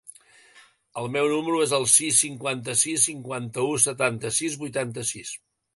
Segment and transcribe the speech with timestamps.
[1.01, 5.41] El meu número es el sis, cinquanta-sis, cinquanta-u, setanta-sis, vuitanta-sis.